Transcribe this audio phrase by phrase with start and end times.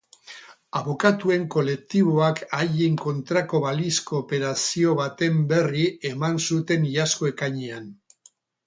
[0.77, 7.91] Abokatuen kolektiboak haien kontrako balizko operazio baten berri eman zuten iazko ekainean.